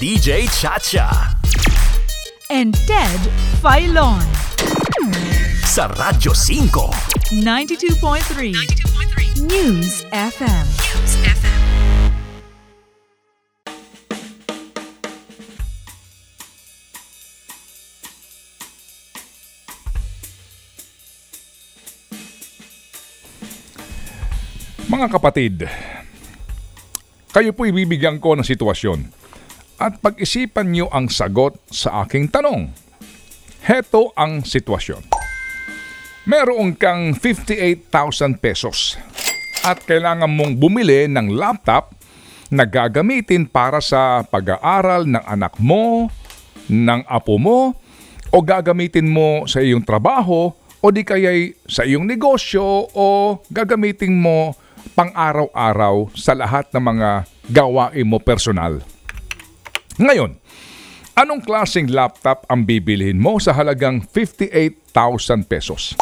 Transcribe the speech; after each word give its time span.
DJ 0.00 0.48
Chacha. 0.48 1.36
and 2.48 2.72
Ted 2.88 3.20
Filon. 3.60 4.24
Sa 5.68 5.92
Radyo 5.92 6.32
5. 6.32 7.36
92.3 7.44 9.44
News 9.44 10.08
FM. 10.08 10.66
Mga 24.88 25.06
kapatid, 25.12 25.68
kayo 27.36 27.52
po 27.52 27.68
ibibigyan 27.68 28.16
ko 28.16 28.32
ng 28.32 28.48
sitwasyon 28.48 29.19
at 29.80 29.96
pag-isipan 30.04 30.68
niyo 30.68 30.92
ang 30.92 31.08
sagot 31.08 31.56
sa 31.72 32.04
aking 32.04 32.28
tanong. 32.28 32.68
Heto 33.64 34.12
ang 34.12 34.44
sitwasyon. 34.44 35.08
Meron 36.28 36.76
kang 36.76 37.16
58,000 37.16 38.36
pesos 38.36 39.00
at 39.64 39.80
kailangan 39.88 40.28
mong 40.28 40.60
bumili 40.60 41.08
ng 41.08 41.32
laptop 41.32 41.96
na 42.52 42.68
gagamitin 42.68 43.48
para 43.48 43.80
sa 43.80 44.20
pag-aaral 44.28 45.08
ng 45.08 45.24
anak 45.24 45.56
mo, 45.56 46.12
ng 46.68 47.00
apo 47.08 47.40
mo, 47.40 47.72
o 48.30 48.36
gagamitin 48.44 49.08
mo 49.10 49.48
sa 49.48 49.64
iyong 49.64 49.82
trabaho 49.82 50.54
o 50.54 50.86
di 50.92 51.02
kaya'y 51.02 51.66
sa 51.66 51.82
iyong 51.82 52.06
negosyo 52.06 52.86
o 52.94 53.38
gagamitin 53.50 54.14
mo 54.14 54.54
pang-araw-araw 54.94 56.14
sa 56.14 56.36
lahat 56.36 56.70
ng 56.72 56.84
mga 56.84 57.10
gawain 57.50 58.06
mo 58.06 58.22
personal. 58.22 58.78
Ngayon, 60.00 60.32
anong 61.12 61.44
klaseng 61.44 61.92
laptop 61.92 62.48
ang 62.48 62.64
bibilhin 62.64 63.20
mo 63.20 63.36
sa 63.36 63.52
halagang 63.52 64.00
58,000 64.00 65.44
pesos? 65.44 65.92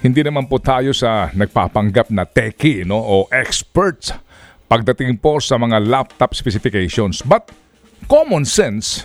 Hindi 0.00 0.24
naman 0.24 0.48
po 0.48 0.56
tayo 0.56 0.96
sa 0.96 1.28
nagpapanggap 1.28 2.08
na 2.08 2.24
techie 2.24 2.88
no, 2.88 2.96
o 2.96 3.28
experts 3.28 4.16
pagdating 4.64 5.20
po 5.20 5.36
sa 5.44 5.60
mga 5.60 5.76
laptop 5.76 6.32
specifications. 6.32 7.20
But 7.20 7.52
common 8.08 8.48
sense, 8.48 9.04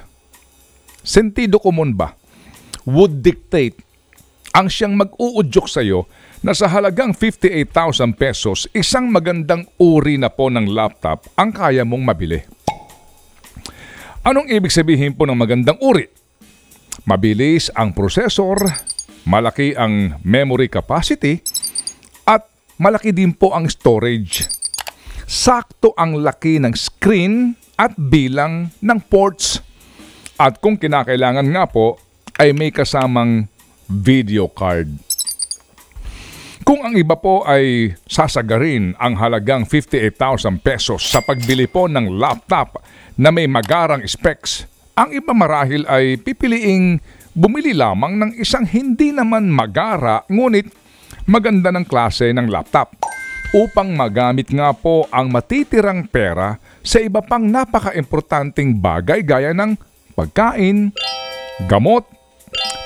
sentido 1.03 1.59
komon 1.59 1.99
ba, 1.99 2.16
would 2.88 3.19
dictate 3.19 3.75
ang 4.55 4.71
siyang 4.71 4.95
mag-uudyok 4.95 5.67
sa 5.67 5.83
iyo 5.83 6.08
na 6.47 6.55
sa 6.55 6.71
halagang 6.71 7.11
58,000 7.11 8.16
pesos, 8.16 8.71
isang 8.71 9.11
magandang 9.11 9.67
uri 9.83 10.16
na 10.16 10.31
po 10.31 10.47
ng 10.47 10.64
laptop 10.71 11.27
ang 11.36 11.52
kaya 11.52 11.83
mong 11.83 12.08
mabili. 12.08 12.55
Anong 14.25 14.49
ibig 14.49 14.73
sabihin 14.73 15.13
po 15.13 15.29
ng 15.29 15.37
magandang 15.37 15.77
uri? 15.85 16.09
Mabilis 17.05 17.69
ang 17.77 17.93
processor, 17.93 18.57
malaki 19.29 19.77
ang 19.77 20.17
memory 20.25 20.65
capacity, 20.65 21.45
at 22.25 22.41
malaki 22.81 23.13
din 23.13 23.37
po 23.37 23.53
ang 23.53 23.69
storage. 23.69 24.49
Sakto 25.29 25.93
ang 25.93 26.25
laki 26.25 26.57
ng 26.57 26.73
screen 26.73 27.53
at 27.77 27.93
bilang 27.93 28.73
ng 28.81 28.99
ports. 29.05 29.61
At 30.41 30.57
kung 30.57 30.81
kinakailangan 30.81 31.45
nga 31.45 31.69
po, 31.69 32.01
ay 32.41 32.49
may 32.49 32.73
kasamang 32.73 33.45
video 33.85 34.49
card. 34.49 34.89
Kung 36.66 36.81
ang 36.81 36.97
iba 36.97 37.13
po 37.13 37.45
ay 37.45 37.94
sasagarin 38.09 38.97
ang 38.97 39.13
halagang 39.21 39.69
58,000 39.69 40.66
pesos 40.66 40.97
sa 41.05 41.21
pagbili 41.21 41.69
po 41.69 41.85
ng 41.85 42.17
laptop 42.17 42.81
na 43.21 43.30
may 43.30 43.45
magarang 43.45 44.02
specs, 44.09 44.66
ang 44.97 45.13
iba 45.13 45.30
marahil 45.38 45.86
ay 45.86 46.17
pipiliing 46.17 46.97
bumili 47.38 47.69
lamang 47.69 48.17
ng 48.17 48.31
isang 48.41 48.66
hindi 48.66 49.13
naman 49.13 49.45
magara 49.45 50.26
ngunit 50.26 50.65
maganda 51.30 51.70
ng 51.70 51.86
klase 51.86 52.33
ng 52.33 52.49
laptop. 52.49 52.97
Upang 53.53 53.93
magamit 53.93 54.49
nga 54.49 54.73
po 54.73 55.05
ang 55.14 55.30
matitirang 55.30 56.09
pera 56.09 56.58
sa 56.82 56.97
iba 56.97 57.21
pang 57.21 57.45
napaka-importanting 57.45 58.82
bagay 58.82 59.21
gaya 59.21 59.53
ng 59.53 59.77
pagkain, 60.17 60.89
gamot, 61.70 62.09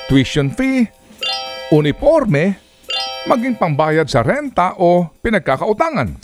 tuition 0.04 0.52
fee, 0.52 0.84
uniforme, 1.72 2.60
maging 3.28 3.56
pambayad 3.56 4.08
sa 4.08 4.24
renta 4.24 4.72
o 4.80 5.08
pinagkakautangan. 5.20 6.16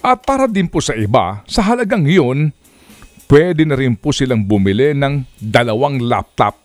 At 0.00 0.24
para 0.24 0.48
din 0.48 0.68
po 0.68 0.80
sa 0.80 0.96
iba, 0.96 1.44
sa 1.44 1.60
halagang 1.64 2.08
yun, 2.08 2.52
pwede 3.28 3.68
na 3.68 3.76
rin 3.76 3.96
po 3.96 4.12
silang 4.12 4.44
bumili 4.44 4.96
ng 4.96 5.24
dalawang 5.40 6.00
laptop 6.00 6.56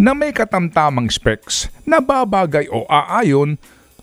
na 0.00 0.16
may 0.16 0.32
katamtamang 0.32 1.12
specs 1.12 1.68
na 1.84 2.00
babagay 2.00 2.68
o 2.72 2.88
aayon 2.88 3.60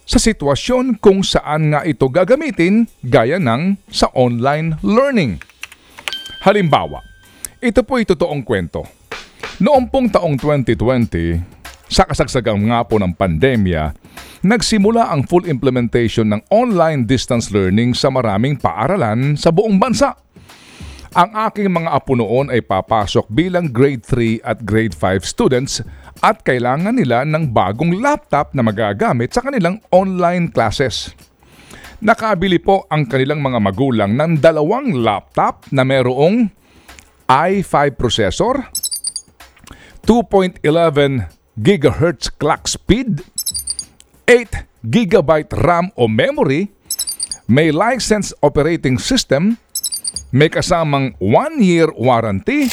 sa 0.07 0.21
sitwasyon 0.21 1.01
kung 1.01 1.25
saan 1.25 1.73
nga 1.73 1.81
ito 1.83 2.07
gagamitin 2.07 2.87
gaya 3.03 3.41
ng 3.41 3.75
sa 3.89 4.07
online 4.13 4.77
learning. 4.85 5.41
Halimbawa, 6.45 7.03
ito 7.59 7.81
po 7.81 7.97
ay 7.99 8.05
totoong 8.07 8.45
kwento. 8.45 8.85
Noong 9.57 9.89
pong 9.89 10.07
taong 10.13 10.37
2020, 10.37 11.57
sa 11.89 12.05
kasagsagang 12.05 12.61
nga 12.69 12.85
po 12.85 13.01
ng 13.01 13.11
pandemya, 13.11 14.06
nagsimula 14.45 15.09
ang 15.09 15.25
full 15.25 15.45
implementation 15.49 16.29
ng 16.33 16.41
online 16.53 17.09
distance 17.09 17.49
learning 17.49 17.97
sa 17.97 18.13
maraming 18.13 18.57
paaralan 18.57 19.33
sa 19.39 19.49
buong 19.49 19.81
bansa. 19.81 20.13
Ang 21.17 21.33
aking 21.33 21.73
mga 21.73 21.89
apo 21.97 22.13
noon 22.13 22.53
ay 22.53 22.61
papasok 22.61 23.25
bilang 23.33 23.73
grade 23.73 24.05
3 24.05 24.43
at 24.45 24.61
grade 24.61 24.93
5 24.93 25.25
students 25.25 25.81
at 26.21 26.45
kailangan 26.45 26.93
nila 26.93 27.25
ng 27.25 27.49
bagong 27.49 27.97
laptop 27.97 28.53
na 28.53 28.61
magagamit 28.61 29.33
sa 29.33 29.41
kanilang 29.41 29.81
online 29.89 30.53
classes. 30.53 31.17
Nakabili 31.97 32.61
po 32.61 32.85
ang 32.93 33.09
kanilang 33.09 33.41
mga 33.41 33.57
magulang 33.57 34.13
ng 34.13 34.37
dalawang 34.37 34.93
laptop 35.01 35.65
na 35.73 35.81
merong 35.81 36.53
i5 37.25 37.75
processor, 37.97 38.69
2.11 40.05 40.61
GHz 41.57 42.37
clock 42.37 42.69
speed, 42.69 43.25
8 44.27 44.83
GB 44.83 45.47
RAM 45.55 45.87
o 45.95 46.11
memory, 46.11 46.67
may 47.47 47.71
licensed 47.71 48.35
operating 48.43 48.99
system, 48.99 49.55
may 50.35 50.51
kasamang 50.51 51.15
1 51.23 51.63
year 51.63 51.87
warranty, 51.95 52.67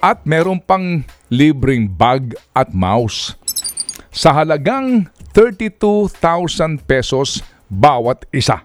at 0.00 0.24
meron 0.24 0.56
pang 0.64 1.04
libreng 1.28 1.84
bag 1.84 2.32
at 2.56 2.72
mouse. 2.72 3.36
Sa 4.08 4.32
halagang 4.32 5.12
32,000 5.36 6.80
pesos 6.88 7.44
bawat 7.68 8.24
isa. 8.32 8.64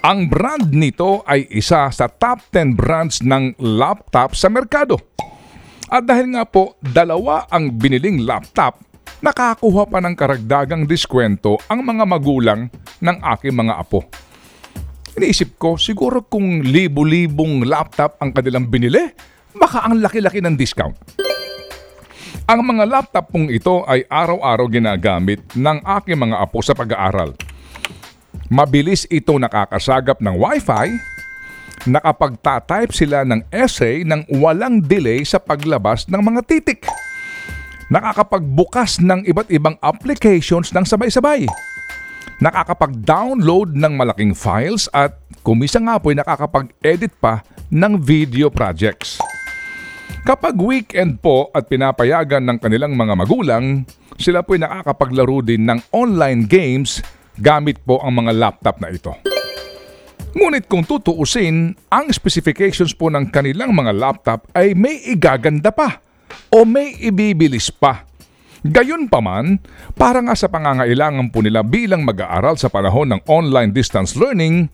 Ang 0.00 0.32
brand 0.32 0.72
nito 0.72 1.20
ay 1.28 1.52
isa 1.52 1.92
sa 1.92 2.08
top 2.08 2.48
10 2.48 2.80
brands 2.80 3.20
ng 3.20 3.60
laptop 3.60 4.32
sa 4.32 4.48
merkado. 4.48 4.96
At 5.92 6.08
dahil 6.08 6.32
nga 6.32 6.48
po 6.48 6.80
dalawa 6.80 7.44
ang 7.52 7.76
biniling 7.76 8.24
laptop, 8.24 8.91
nakakuha 9.20 9.84
pa 9.90 9.98
ng 10.00 10.14
karagdagang 10.16 10.88
diskwento 10.88 11.60
ang 11.68 11.84
mga 11.84 12.04
magulang 12.08 12.70
ng 13.02 13.16
aking 13.36 13.52
mga 13.52 13.76
apo. 13.76 14.06
Iniisip 15.12 15.60
ko, 15.60 15.76
siguro 15.76 16.24
kung 16.24 16.64
libo-libong 16.64 17.68
laptop 17.68 18.16
ang 18.22 18.32
kanilang 18.32 18.72
binili, 18.72 19.12
baka 19.52 19.84
ang 19.84 20.00
laki-laki 20.00 20.40
ng 20.40 20.56
discount. 20.56 20.96
Ang 22.48 22.64
mga 22.64 22.84
laptop 22.88 23.28
pong 23.28 23.52
ito 23.52 23.84
ay 23.84 24.08
araw-araw 24.08 24.66
ginagamit 24.72 25.44
ng 25.52 25.78
aking 26.00 26.16
mga 26.16 26.36
apo 26.40 26.64
sa 26.64 26.72
pag-aaral. 26.72 27.36
Mabilis 28.48 29.04
ito 29.12 29.36
nakakasagap 29.36 30.20
ng 30.20 30.36
Wi-Fi, 30.36 30.88
nakapagta-type 31.88 32.92
sila 32.92 33.24
ng 33.24 33.44
essay 33.52 34.04
ng 34.04 34.28
walang 34.40 34.80
delay 34.80 35.24
sa 35.24 35.40
paglabas 35.40 36.08
ng 36.08 36.20
mga 36.20 36.40
titik. 36.44 36.84
Nakakapagbukas 37.92 39.04
ng 39.04 39.28
iba't 39.28 39.52
ibang 39.52 39.76
applications 39.84 40.72
ng 40.72 40.80
sabay-sabay. 40.88 41.44
Nakakapag-download 42.40 43.76
ng 43.76 43.92
malaking 43.92 44.32
files 44.32 44.88
at 44.96 45.20
kumisa 45.44 45.76
nga 45.76 46.00
po 46.00 46.08
ay 46.08 46.16
nakakapag-edit 46.16 47.12
pa 47.20 47.44
ng 47.68 48.00
video 48.00 48.48
projects. 48.48 49.20
Kapag 50.24 50.56
weekend 50.56 51.20
po 51.20 51.52
at 51.52 51.68
pinapayagan 51.68 52.40
ng 52.48 52.58
kanilang 52.64 52.96
mga 52.96 53.12
magulang, 53.12 53.84
sila 54.16 54.40
po 54.40 54.56
ay 54.56 54.64
nakakapaglaro 54.64 55.44
din 55.44 55.68
ng 55.68 55.92
online 55.92 56.48
games 56.48 57.04
gamit 57.36 57.76
po 57.84 58.00
ang 58.00 58.24
mga 58.24 58.32
laptop 58.32 58.80
na 58.80 58.88
ito. 58.88 59.12
Ngunit 60.32 60.64
kung 60.64 60.88
tutuusin, 60.88 61.76
ang 61.92 62.08
specifications 62.08 62.96
po 62.96 63.12
ng 63.12 63.28
kanilang 63.28 63.76
mga 63.76 63.92
laptop 63.92 64.48
ay 64.56 64.72
may 64.72 64.96
igaganda 65.12 65.68
pa 65.68 66.00
o 66.52 66.64
may 66.64 66.96
ibibilis 67.00 67.72
pa. 67.72 68.04
Gayon 68.62 69.10
pa 69.10 69.18
man, 69.18 69.58
para 69.98 70.22
nga 70.22 70.38
sa 70.38 70.46
pangangailangan 70.46 71.34
po 71.34 71.42
nila 71.42 71.66
bilang 71.66 72.06
mag-aaral 72.06 72.54
sa 72.54 72.70
panahon 72.70 73.10
ng 73.10 73.20
online 73.26 73.74
distance 73.74 74.14
learning, 74.14 74.70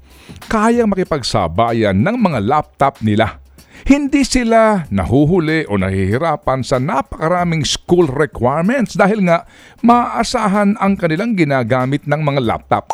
kayang 0.52 0.92
makipagsabayan 0.92 1.96
ng 1.96 2.16
mga 2.20 2.38
laptop 2.44 3.00
nila 3.00 3.40
hindi 3.88 4.20
sila 4.20 4.84
nahuhuli 4.92 5.64
o 5.64 5.80
nahihirapan 5.80 6.60
sa 6.60 6.76
napakaraming 6.76 7.64
school 7.64 8.04
requirements 8.04 8.92
dahil 8.92 9.24
nga 9.24 9.48
maaasahan 9.80 10.76
ang 10.76 10.92
kanilang 11.00 11.32
ginagamit 11.32 12.04
ng 12.04 12.20
mga 12.20 12.44
laptop. 12.44 12.92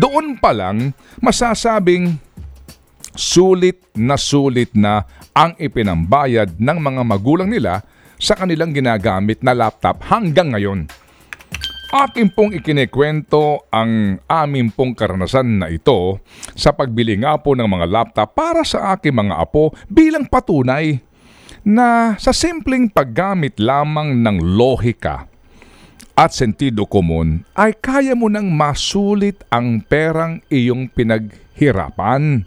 Doon 0.00 0.40
pa 0.42 0.50
lang 0.50 0.90
masasabing 1.22 2.18
sulit 3.14 3.78
na 3.94 4.18
sulit 4.18 4.74
na 4.74 5.06
ang 5.38 5.54
ipinambayad 5.54 6.58
ng 6.58 6.78
mga 6.82 7.02
magulang 7.06 7.46
nila 7.52 7.86
sa 8.18 8.34
kanilang 8.38 8.74
ginagamit 8.74 9.40
na 9.42 9.54
laptop 9.54 10.02
hanggang 10.06 10.54
ngayon. 10.54 10.86
Akin 11.94 12.26
pong 12.34 12.50
ikinikwento 12.58 13.70
ang 13.70 14.18
amin 14.26 14.74
pong 14.74 14.98
karanasan 14.98 15.62
na 15.62 15.70
ito 15.70 16.18
sa 16.58 16.74
pagbili 16.74 17.14
nga 17.22 17.38
po 17.38 17.54
ng 17.54 17.70
mga 17.70 17.86
laptop 17.86 18.34
para 18.34 18.66
sa 18.66 18.98
aking 18.98 19.14
mga 19.14 19.38
apo 19.38 19.70
bilang 19.86 20.26
patunay 20.26 20.98
na 21.62 22.18
sa 22.18 22.34
simpleng 22.34 22.90
paggamit 22.90 23.62
lamang 23.62 24.18
ng 24.20 24.36
lohika 24.42 25.30
at 26.14 26.30
sentido 26.30 26.86
komon 26.86 27.42
ay 27.58 27.74
kaya 27.74 28.14
mo 28.14 28.30
nang 28.30 28.50
masulit 28.50 29.42
ang 29.50 29.82
perang 29.82 30.38
iyong 30.46 30.86
pinaghirapan 30.90 32.46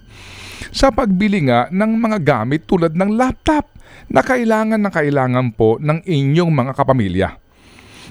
sa 0.71 0.93
pagbili 0.93 1.47
nga 1.47 1.67
ng 1.71 1.91
mga 1.97 2.17
gamit 2.23 2.67
tulad 2.67 2.93
ng 2.95 3.15
laptop 3.15 3.67
na 4.11 4.23
kailangan 4.23 4.79
na 4.79 4.91
kailangan 4.91 5.51
po 5.55 5.79
ng 5.79 6.03
inyong 6.03 6.51
mga 6.51 6.71
kapamilya. 6.75 7.29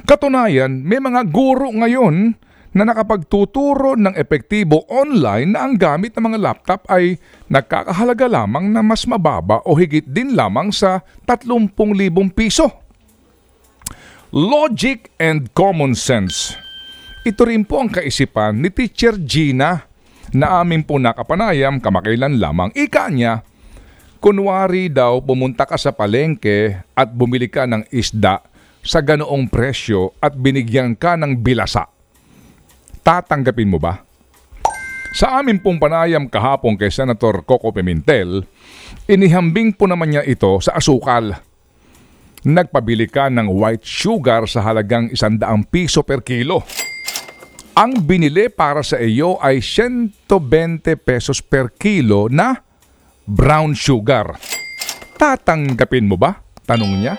Katunayan, 0.04 0.84
may 0.84 1.00
mga 1.00 1.24
guro 1.32 1.72
ngayon 1.72 2.36
na 2.76 2.84
nakapagtuturo 2.84 3.96
ng 3.96 4.12
epektibo 4.12 4.84
online 4.92 5.56
na 5.56 5.64
ang 5.64 5.80
gamit 5.80 6.12
ng 6.12 6.28
mga 6.28 6.38
laptop 6.44 6.84
ay 6.92 7.16
nagkakahalaga 7.48 8.28
lamang 8.28 8.68
na 8.68 8.84
mas 8.84 9.08
mababa 9.08 9.64
o 9.64 9.72
higit 9.72 10.04
din 10.04 10.36
lamang 10.36 10.68
sa 10.68 11.00
30,000 11.24 11.72
piso. 12.36 12.68
Logic 14.28 15.08
and 15.16 15.48
common 15.56 15.96
sense. 15.96 16.52
Ito 17.24 17.48
rin 17.48 17.64
po 17.64 17.80
ang 17.80 17.88
kaisipan 17.88 18.60
ni 18.60 18.68
Teacher 18.68 19.16
Gina 19.16 19.88
na 20.34 20.62
amin 20.62 20.82
po 20.82 20.98
nakapanayam 20.98 21.78
kamakailan 21.78 22.40
lamang. 22.40 22.70
Ika 22.74 23.10
niya, 23.12 23.46
kunwari 24.18 24.90
daw 24.90 25.22
pumunta 25.22 25.68
ka 25.68 25.78
sa 25.78 25.94
palengke 25.94 26.82
at 26.96 27.12
bumili 27.12 27.46
ka 27.46 27.68
ng 27.68 27.86
isda 27.94 28.42
sa 28.86 29.02
ganoong 29.02 29.50
presyo 29.50 30.14
at 30.22 30.34
binigyan 30.38 30.94
ka 30.94 31.18
ng 31.18 31.42
bilasa. 31.42 31.90
Tatanggapin 33.02 33.70
mo 33.70 33.78
ba? 33.78 34.06
Sa 35.16 35.40
amin 35.40 35.58
pong 35.58 35.80
panayam 35.80 36.28
kahapon 36.28 36.76
kay 36.76 36.92
Senator 36.92 37.40
Coco 37.40 37.72
Pimentel, 37.72 38.44
inihambing 39.08 39.72
po 39.72 39.88
naman 39.88 40.12
niya 40.12 40.22
ito 40.26 40.60
sa 40.60 40.76
asukal. 40.76 41.32
Nagpabili 42.46 43.08
ka 43.08 43.32
ng 43.32 43.48
white 43.48 43.82
sugar 43.82 44.46
sa 44.46 44.62
halagang 44.62 45.10
100 45.10 45.40
piso 45.66 46.04
per 46.04 46.20
kilo. 46.22 46.62
Ang 47.76 48.08
binili 48.08 48.48
para 48.48 48.80
sa 48.80 48.96
iyo 48.96 49.36
ay 49.36 49.60
120 49.60 50.16
pesos 50.96 51.44
per 51.44 51.76
kilo 51.76 52.32
na 52.32 52.56
brown 53.28 53.76
sugar. 53.76 54.40
Tatanggapin 55.20 56.08
mo 56.08 56.16
ba? 56.16 56.40
Tanong 56.64 56.92
niya 56.96 57.14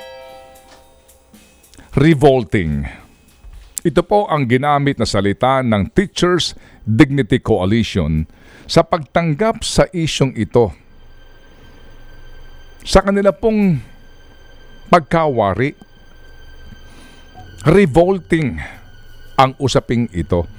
revolting. 1.98 2.86
Ito 3.81 4.06
po 4.06 4.30
ang 4.30 4.45
ginamit 4.45 5.01
na 5.01 5.09
salita 5.09 5.65
ng 5.65 5.89
Teachers 5.89 6.54
Dignity 6.86 7.42
Coalition 7.42 8.30
sa 8.69 8.86
pagtanggap 8.86 9.65
sa 9.65 9.89
isyong 9.89 10.38
ito. 10.38 10.69
Sa 12.86 13.01
kanila 13.01 13.33
pong 13.33 13.81
pagkawari, 14.94 15.74
revolting 17.65 18.62
ang 19.38 19.54
usaping 19.62 20.10
ito 20.12 20.50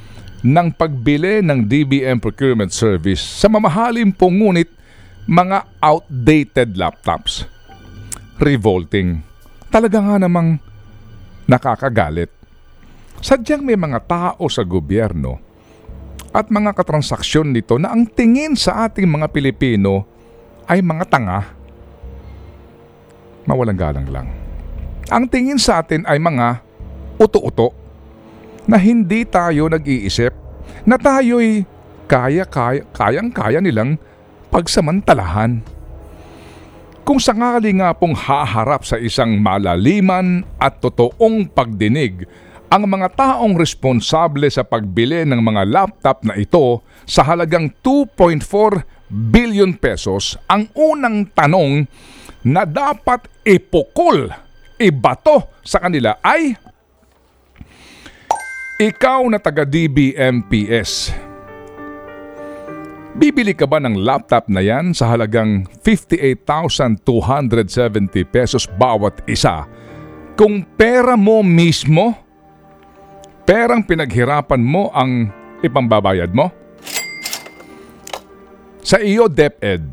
ng 0.47 0.71
pagbili 0.71 1.43
ng 1.43 1.67
DBM 1.67 2.23
Procurement 2.23 2.71
Service 2.71 3.19
sa 3.19 3.51
mamahalin 3.51 4.15
po 4.15 4.31
ngunit 4.31 4.71
mga 5.27 5.67
outdated 5.83 6.79
laptops. 6.79 7.45
Revolting. 8.39 9.21
Talaga 9.69 9.99
nga 9.99 10.17
namang 10.17 10.63
nakakagalit. 11.51 12.31
Sadyang 13.19 13.67
may 13.67 13.75
mga 13.75 13.99
tao 14.07 14.47
sa 14.47 14.63
gobyerno 14.63 15.43
at 16.31 16.47
mga 16.55 16.71
katransaksyon 16.71 17.51
nito 17.51 17.75
na 17.83 17.91
ang 17.91 18.07
tingin 18.07 18.55
sa 18.55 18.87
ating 18.87 19.11
mga 19.11 19.27
Pilipino 19.35 20.07
ay 20.71 20.79
mga 20.87 21.05
tanga. 21.11 21.41
Mawalang 23.43 23.81
galang 23.81 24.07
lang. 24.07 24.29
Ang 25.11 25.27
tingin 25.27 25.59
sa 25.59 25.83
atin 25.83 26.07
ay 26.07 26.23
mga 26.23 26.63
uto-uto 27.19 27.88
na 28.69 28.77
hindi 28.77 29.25
tayo 29.25 29.73
nag-iisip 29.73 30.31
na 30.85 31.01
tayo'y 31.01 31.65
kaya-kaya, 32.05 32.85
kayang-kaya 32.93 33.65
nilang 33.65 33.97
pagsamantalahan. 34.53 35.65
Kung 37.09 37.17
sakali 37.17 37.73
nga 37.81 37.97
pong 37.97 38.13
haharap 38.13 38.85
sa 38.85 39.01
isang 39.01 39.41
malaliman 39.41 40.45
at 40.61 40.85
totoong 40.85 41.49
pagdinig 41.49 42.29
ang 42.69 42.85
mga 42.85 43.17
taong 43.17 43.57
responsable 43.57 44.45
sa 44.53 44.61
pagbili 44.61 45.25
ng 45.25 45.41
mga 45.41 45.65
laptop 45.65 46.21
na 46.21 46.37
ito 46.37 46.85
sa 47.09 47.25
halagang 47.25 47.73
2.4 47.81 48.45
billion 49.09 49.73
pesos, 49.73 50.37
ang 50.45 50.69
unang 50.77 51.33
tanong 51.33 51.89
na 52.45 52.69
dapat 52.69 53.25
ipukol, 53.41 54.29
ibato 54.77 55.49
sa 55.65 55.81
kanila 55.81 56.21
ay 56.21 56.53
Ikaw 58.79 59.27
na 59.27 59.43
taga 59.43 59.67
DBMPS, 59.67 61.11
Bibili 63.19 63.51
ka 63.51 63.67
ba 63.67 63.83
ng 63.83 63.99
laptop 63.99 64.47
na 64.47 64.63
yan 64.63 64.95
sa 64.95 65.11
halagang 65.11 65.67
58,270 65.83 67.03
pesos 68.31 68.71
bawat 68.79 69.19
isa? 69.27 69.67
Kung 70.39 70.63
pera 70.79 71.19
mo 71.19 71.43
mismo, 71.43 72.15
perang 73.43 73.83
pinaghirapan 73.83 74.63
mo 74.63 74.95
ang 74.95 75.27
ipambabayad 75.59 76.31
mo? 76.31 76.47
Sa 78.87 79.03
iyo, 79.03 79.27
DepEd, 79.27 79.91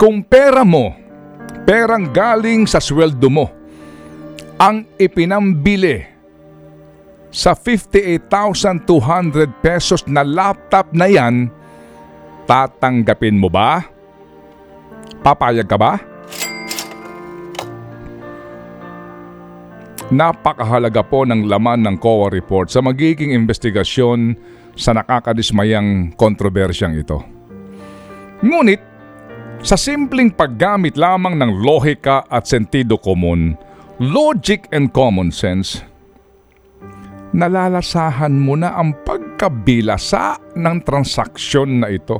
kung 0.00 0.24
pera 0.24 0.64
mo, 0.64 0.96
perang 1.68 2.08
galing 2.08 2.64
sa 2.64 2.80
sweldo 2.80 3.28
mo, 3.28 3.52
ang 4.56 4.88
ipinambili 4.96 6.17
sa 7.28 7.52
58,200 7.52 8.84
pesos 9.60 10.04
na 10.08 10.24
laptop 10.24 10.92
na 10.96 11.06
yan, 11.08 11.52
Tatanggapin 12.48 13.36
mo 13.36 13.52
ba? 13.52 13.84
Papayag 15.20 15.68
ka 15.68 15.76
ba? 15.76 16.00
Napakahalaga 20.08 21.04
po 21.04 21.28
ng 21.28 21.44
laman 21.44 21.84
ng 21.84 21.96
COA 22.00 22.32
report 22.32 22.72
sa 22.72 22.80
magiging 22.80 23.36
investigasyon 23.36 24.32
sa 24.72 24.96
nakakadismayang 24.96 26.16
kontrobersyang 26.16 26.96
ito. 26.96 27.20
Ngunit, 28.40 28.80
sa 29.60 29.76
simpleng 29.76 30.32
paggamit 30.32 30.96
lamang 30.96 31.36
ng 31.36 31.60
lohika 31.60 32.24
at 32.32 32.48
sentido 32.48 32.96
komon, 32.96 33.60
logic 34.00 34.64
and 34.72 34.88
common 34.96 35.28
sense, 35.28 35.84
nalalasahan 37.38 38.34
mo 38.34 38.58
na 38.58 38.74
ang 38.74 38.98
pagkabilasa 39.06 40.58
ng 40.58 40.76
transaksyon 40.82 41.78
na 41.78 41.86
ito 41.86 42.18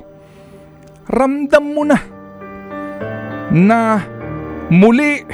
ramdam 1.10 1.64
mo 1.74 1.82
na 1.82 1.98
na 3.50 3.98
muli 4.70 5.24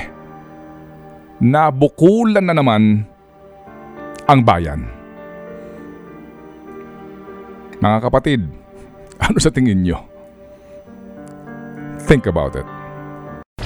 nabukulan 1.42 2.46
na 2.46 2.54
naman 2.54 3.02
ang 4.24 4.40
bayan. 4.40 4.88
Mga 7.82 7.98
kapatid, 8.00 8.40
ano 9.24 9.36
sa 9.36 9.52
tingin 9.52 9.84
nyo? 9.84 9.98
Think 12.08 12.24
about 12.24 12.56
it. 12.56 12.83